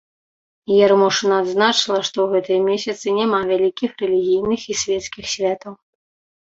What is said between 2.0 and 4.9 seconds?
што ў гэтыя месяцы няма вялікіх рэлігійных і